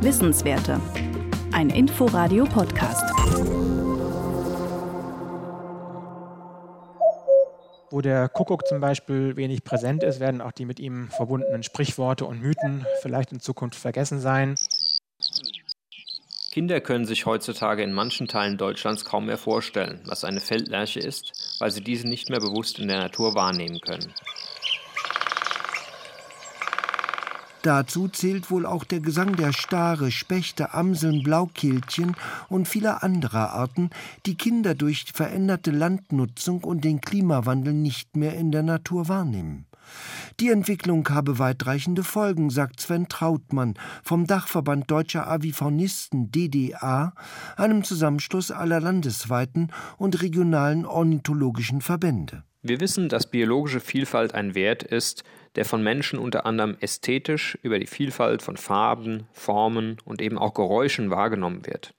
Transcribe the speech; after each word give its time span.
Wissenswerte. 0.00 0.80
Ein 1.52 1.68
Inforadio-Podcast. 1.68 3.04
Wo 7.90 8.00
der 8.00 8.28
Kuckuck 8.30 8.66
zum 8.66 8.80
Beispiel 8.80 9.36
wenig 9.36 9.64
präsent 9.64 10.02
ist, 10.02 10.18
werden 10.20 10.40
auch 10.40 10.52
die 10.52 10.64
mit 10.64 10.80
ihm 10.80 11.10
verbundenen 11.10 11.62
Sprichworte 11.62 12.24
und 12.24 12.40
Mythen 12.40 12.86
vielleicht 13.02 13.32
in 13.32 13.40
Zukunft 13.40 13.78
vergessen 13.78 14.20
sein. 14.20 14.54
Kinder 16.50 16.80
können 16.80 17.04
sich 17.04 17.26
heutzutage 17.26 17.82
in 17.82 17.92
manchen 17.92 18.26
Teilen 18.28 18.56
Deutschlands 18.56 19.04
kaum 19.04 19.26
mehr 19.26 19.38
vorstellen, 19.38 20.00
was 20.06 20.24
eine 20.24 20.40
Feldlerche 20.40 21.00
ist, 21.00 21.32
weil 21.60 21.70
sie 21.70 21.82
diese 21.82 22.08
nicht 22.08 22.30
mehr 22.30 22.40
bewusst 22.40 22.78
in 22.78 22.88
der 22.88 22.98
Natur 22.98 23.34
wahrnehmen 23.34 23.80
können. 23.80 24.12
Dazu 27.62 28.08
zählt 28.08 28.50
wohl 28.50 28.64
auch 28.64 28.84
der 28.84 29.00
Gesang 29.00 29.36
der 29.36 29.52
Stare, 29.52 30.10
Spechte, 30.10 30.72
Amseln, 30.72 31.22
Blaukehlchen 31.22 32.16
und 32.48 32.66
vieler 32.66 33.02
anderer 33.02 33.50
Arten, 33.50 33.90
die 34.24 34.34
Kinder 34.34 34.74
durch 34.74 35.04
veränderte 35.12 35.70
Landnutzung 35.70 36.64
und 36.64 36.84
den 36.84 37.02
Klimawandel 37.02 37.74
nicht 37.74 38.16
mehr 38.16 38.34
in 38.34 38.50
der 38.50 38.62
Natur 38.62 39.08
wahrnehmen. 39.08 39.66
Die 40.38 40.50
Entwicklung 40.50 41.06
habe 41.10 41.38
weitreichende 41.38 42.02
Folgen, 42.02 42.48
sagt 42.48 42.80
Sven 42.80 43.08
Trautmann 43.08 43.74
vom 44.02 44.26
Dachverband 44.26 44.90
Deutscher 44.90 45.28
Avifaunisten 45.28 46.30
DDA, 46.30 47.12
einem 47.56 47.84
Zusammenschluss 47.84 48.50
aller 48.50 48.80
landesweiten 48.80 49.70
und 49.98 50.22
regionalen 50.22 50.86
ornithologischen 50.86 51.82
Verbände. 51.82 52.44
Wir 52.62 52.80
wissen, 52.80 53.08
dass 53.08 53.30
biologische 53.30 53.80
Vielfalt 53.80 54.34
ein 54.34 54.54
Wert 54.54 54.82
ist, 54.82 55.24
der 55.56 55.64
von 55.64 55.82
Menschen 55.82 56.18
unter 56.18 56.46
anderem 56.46 56.76
ästhetisch 56.80 57.58
über 57.62 57.78
die 57.78 57.86
Vielfalt 57.86 58.42
von 58.42 58.56
Farben, 58.56 59.26
Formen 59.32 59.96
und 60.04 60.22
eben 60.22 60.38
auch 60.38 60.54
Geräuschen 60.54 61.10
wahrgenommen 61.10 61.66
wird. 61.66 61.94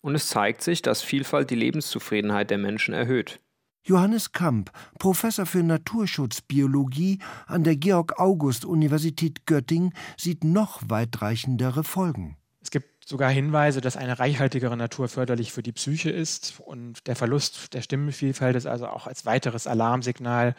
Und 0.00 0.14
es 0.14 0.28
zeigt 0.28 0.62
sich, 0.62 0.82
dass 0.82 1.02
Vielfalt 1.02 1.50
die 1.50 1.54
Lebenszufriedenheit 1.54 2.50
der 2.50 2.58
Menschen 2.58 2.94
erhöht. 2.94 3.40
Johannes 3.86 4.32
Kamp, 4.32 4.70
Professor 4.98 5.44
für 5.44 5.62
Naturschutzbiologie 5.62 7.18
an 7.46 7.64
der 7.64 7.76
Georg-August-Universität 7.76 9.44
Göttingen, 9.44 9.92
sieht 10.16 10.42
noch 10.42 10.80
weitreichendere 10.88 11.84
Folgen. 11.84 12.38
Es 12.62 12.70
gibt 12.70 13.06
sogar 13.06 13.30
Hinweise, 13.30 13.82
dass 13.82 13.98
eine 13.98 14.18
reichhaltigere 14.18 14.74
Natur 14.74 15.08
förderlich 15.08 15.52
für 15.52 15.62
die 15.62 15.72
Psyche 15.72 16.08
ist 16.08 16.60
und 16.60 17.06
der 17.06 17.14
Verlust 17.14 17.74
der 17.74 17.82
Stimmenvielfalt 17.82 18.56
ist 18.56 18.66
also 18.66 18.86
auch 18.86 19.06
als 19.06 19.26
weiteres 19.26 19.66
Alarmsignal 19.66 20.54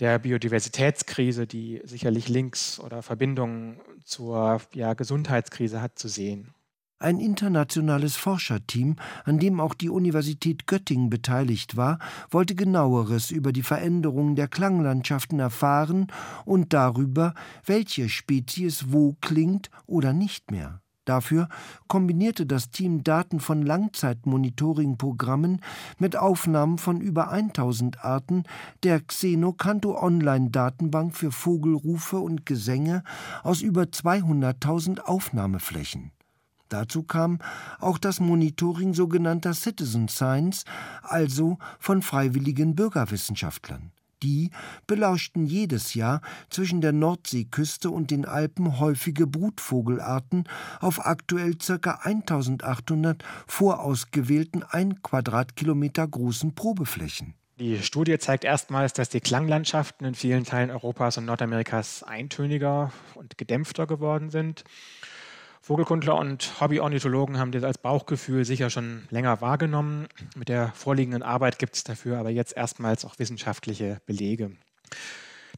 der 0.00 0.18
Biodiversitätskrise, 0.18 1.46
die 1.46 1.80
sicherlich 1.84 2.28
Links 2.28 2.80
oder 2.80 3.02
Verbindungen 3.02 3.80
zur 4.04 4.60
ja, 4.74 4.94
Gesundheitskrise 4.94 5.80
hat, 5.80 5.98
zu 5.98 6.08
sehen. 6.08 6.54
Ein 6.98 7.18
internationales 7.18 8.16
Forscherteam, 8.16 8.96
an 9.24 9.38
dem 9.38 9.58
auch 9.58 9.72
die 9.72 9.88
Universität 9.88 10.66
Göttingen 10.66 11.08
beteiligt 11.08 11.76
war, 11.76 11.98
wollte 12.30 12.54
genaueres 12.54 13.30
über 13.30 13.52
die 13.52 13.62
Veränderungen 13.62 14.36
der 14.36 14.48
Klanglandschaften 14.48 15.40
erfahren 15.40 16.08
und 16.44 16.74
darüber, 16.74 17.34
welche 17.64 18.10
Spezies 18.10 18.92
wo 18.92 19.16
klingt 19.22 19.70
oder 19.86 20.12
nicht 20.12 20.50
mehr. 20.50 20.82
Dafür 21.10 21.48
kombinierte 21.88 22.46
das 22.46 22.70
Team 22.70 23.02
Daten 23.02 23.40
von 23.40 23.62
Langzeitmonitoring-Programmen 23.62 25.60
mit 25.98 26.14
Aufnahmen 26.14 26.78
von 26.78 27.00
über 27.00 27.32
1000 27.32 28.04
Arten 28.04 28.44
der 28.84 29.00
Xenocanto 29.00 30.00
Online-Datenbank 30.00 31.16
für 31.16 31.32
Vogelrufe 31.32 32.20
und 32.20 32.46
Gesänge 32.46 33.02
aus 33.42 33.60
über 33.60 33.82
200.000 33.82 35.00
Aufnahmeflächen. 35.00 36.12
Dazu 36.68 37.02
kam 37.02 37.40
auch 37.80 37.98
das 37.98 38.20
Monitoring 38.20 38.94
sogenannter 38.94 39.52
Citizen 39.52 40.06
Science, 40.06 40.64
also 41.02 41.58
von 41.80 42.02
freiwilligen 42.02 42.76
Bürgerwissenschaftlern. 42.76 43.90
Die 44.22 44.50
belauschten 44.86 45.46
jedes 45.46 45.94
Jahr 45.94 46.20
zwischen 46.50 46.80
der 46.80 46.92
Nordseeküste 46.92 47.90
und 47.90 48.10
den 48.10 48.26
Alpen 48.26 48.78
häufige 48.78 49.26
Brutvogelarten 49.26 50.44
auf 50.80 51.06
aktuell 51.06 51.54
ca. 51.54 52.00
1800 52.02 53.24
vorausgewählten 53.46 54.62
ein 54.62 55.02
Quadratkilometer 55.02 56.06
großen 56.06 56.54
Probeflächen. 56.54 57.34
Die 57.58 57.78
Studie 57.82 58.18
zeigt 58.18 58.44
erstmals, 58.44 58.94
dass 58.94 59.10
die 59.10 59.20
Klanglandschaften 59.20 60.06
in 60.06 60.14
vielen 60.14 60.44
Teilen 60.44 60.70
Europas 60.70 61.18
und 61.18 61.26
Nordamerikas 61.26 62.02
eintöniger 62.02 62.90
und 63.14 63.36
gedämpfter 63.36 63.86
geworden 63.86 64.30
sind. 64.30 64.64
Vogelkundler 65.62 66.16
und 66.16 66.60
Hobbyornithologen 66.60 67.38
haben 67.38 67.52
das 67.52 67.64
als 67.64 67.78
Bauchgefühl 67.78 68.44
sicher 68.44 68.70
schon 68.70 69.02
länger 69.10 69.40
wahrgenommen. 69.40 70.08
Mit 70.34 70.48
der 70.48 70.72
vorliegenden 70.72 71.22
Arbeit 71.22 71.58
gibt 71.58 71.76
es 71.76 71.84
dafür 71.84 72.18
aber 72.18 72.30
jetzt 72.30 72.56
erstmals 72.56 73.04
auch 73.04 73.18
wissenschaftliche 73.18 74.00
Belege. 74.06 74.52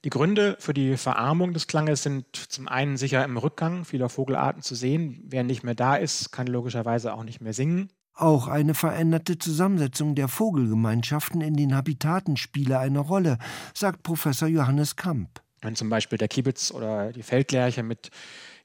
Die 0.05 0.11
Gründe 0.11 0.57
für 0.59 0.75
die 0.75 0.97
Verarmung 0.97 1.53
des 1.53 1.69
Klanges 1.69 2.03
sind 2.03 2.27
zum 2.35 2.67
einen 2.67 2.97
sicher 2.97 3.25
im 3.25 3.37
Rückgang 3.37 3.85
vieler 3.85 4.09
Vogelarten 4.09 4.61
zu 4.61 4.75
sehen. 4.75 5.23
Wer 5.29 5.45
nicht 5.45 5.63
mehr 5.63 5.77
da 5.77 5.95
ist, 5.95 6.33
kann 6.33 6.49
logischerweise 6.49 7.15
auch 7.15 7.23
nicht 7.23 7.41
mehr 7.41 7.53
singen. 7.53 7.89
Auch 8.15 8.49
eine 8.49 8.75
veränderte 8.75 9.39
Zusammensetzung 9.39 10.17
der 10.17 10.27
Vogelgemeinschaften 10.27 11.41
in 11.41 11.55
den 11.55 11.75
Habitaten 11.75 12.37
spiele 12.37 12.81
eine 12.81 12.99
Rolle, 12.99 13.39
sagt 13.73 14.03
Professor 14.03 14.49
Johannes 14.49 14.97
Kamp. 14.97 15.42
Wenn 15.63 15.77
zum 15.77 15.89
Beispiel 15.89 16.19
der 16.19 16.29
Kibitz 16.29 16.73
oder 16.73 17.13
die 17.13 17.23
Feldlerche 17.23 17.83
mit 17.83 18.11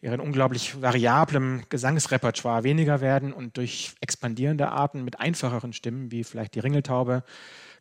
ihren 0.02 0.20
unglaublich 0.20 0.82
variablem 0.82 1.64
Gesangsrepertoire 1.70 2.64
weniger 2.64 3.02
werden 3.02 3.34
und 3.34 3.58
durch 3.58 3.96
expandierende 4.02 4.70
Arten 4.70 5.04
mit 5.04 5.20
einfacheren 5.20 5.74
Stimmen, 5.74 6.12
wie 6.12 6.24
vielleicht 6.24 6.56
die 6.56 6.60
Ringeltaube, 6.60 7.24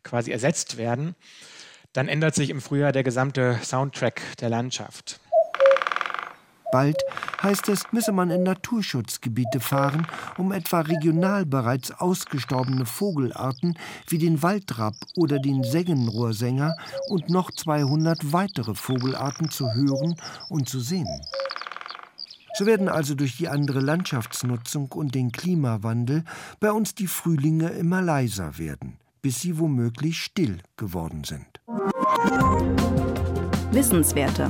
quasi 0.03 0.31
ersetzt 0.31 0.77
werden, 0.77 1.15
dann 1.93 2.07
ändert 2.07 2.35
sich 2.35 2.49
im 2.49 2.61
Frühjahr 2.61 2.91
der 2.91 3.03
gesamte 3.03 3.59
Soundtrack 3.63 4.21
der 4.39 4.49
Landschaft. 4.49 5.19
Bald, 6.71 6.97
heißt 7.41 7.69
es, 7.69 7.83
müsse 7.91 8.11
man 8.11 8.29
in 8.29 8.43
Naturschutzgebiete 8.43 9.59
fahren, 9.59 10.07
um 10.37 10.51
etwa 10.51 10.81
regional 10.81 11.45
bereits 11.45 11.91
ausgestorbene 11.91 12.85
Vogelarten 12.85 13.77
wie 14.07 14.17
den 14.17 14.41
Waldrapp 14.41 14.95
oder 15.15 15.39
den 15.39 15.63
Sengenrohrsänger 15.63 16.75
und 17.09 17.29
noch 17.29 17.51
200 17.51 18.33
weitere 18.33 18.75
Vogelarten 18.75 19.49
zu 19.49 19.73
hören 19.73 20.15
und 20.49 20.67
zu 20.67 20.79
sehen. 20.79 21.21
So 22.57 22.65
werden 22.65 22.89
also 22.89 23.13
durch 23.13 23.37
die 23.37 23.47
andere 23.47 23.79
Landschaftsnutzung 23.79 24.91
und 24.91 25.13
den 25.13 25.31
Klimawandel 25.31 26.23
bei 26.59 26.71
uns 26.71 26.95
die 26.95 27.05
Frühlinge 27.05 27.69
immer 27.69 28.01
leiser 28.01 28.57
werden, 28.57 28.97
bis 29.21 29.41
sie 29.41 29.59
womöglich 29.59 30.17
still 30.17 30.57
geworden 30.75 31.23
sind. 31.23 31.45
Wissenswerte. 33.71 34.49